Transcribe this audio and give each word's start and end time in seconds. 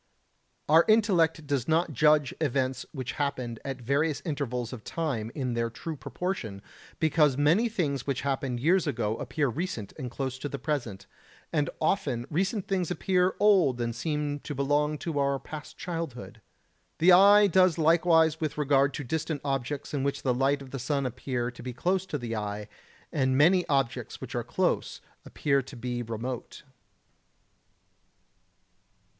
Our 0.67 0.83
intellect 0.87 1.45
does 1.45 1.67
not 1.67 1.93
judge 1.93 2.33
events 2.41 2.87
which 2.91 3.11
happened 3.21 3.59
at 3.63 3.79
various 3.79 4.19
intervals 4.25 4.73
of 4.73 4.83
time 4.83 5.31
in 5.35 5.53
their 5.53 5.69
true 5.69 5.95
proportion, 5.95 6.63
because 6.99 7.37
many 7.37 7.69
things 7.69 8.07
which 8.07 8.21
happened 8.21 8.59
years 8.59 8.87
ago 8.87 9.15
appear 9.17 9.47
recent 9.47 9.93
and 9.99 10.09
close 10.09 10.39
to 10.39 10.49
the 10.49 10.57
present, 10.57 11.05
and 11.53 11.69
often 11.79 12.25
recent 12.31 12.67
things 12.67 12.89
appear 12.89 13.35
old 13.39 13.79
and 13.79 13.95
seem 13.95 14.39
to 14.39 14.55
belong 14.55 14.97
to 14.97 15.19
our 15.19 15.37
past 15.37 15.77
childhood. 15.77 16.41
The 16.97 17.11
eye 17.11 17.45
does 17.45 17.77
likewise 17.77 18.41
with 18.41 18.57
regard 18.57 18.95
to 18.95 19.03
distant 19.03 19.39
objects 19.45 19.93
which 19.93 20.21
in 20.21 20.23
the 20.23 20.33
light 20.33 20.63
of 20.63 20.71
the 20.71 20.79
sun 20.79 21.05
appear 21.05 21.51
to 21.51 21.61
be 21.61 21.73
close 21.73 22.07
to 22.07 22.17
the 22.17 22.35
eye, 22.35 22.67
and 23.13 23.37
many 23.37 23.67
objects 23.67 24.19
which 24.19 24.33
are 24.33 24.43
close 24.43 24.99
appear 25.27 25.61
to 25.61 25.75
be 25.75 26.01
remote. 26.01 26.63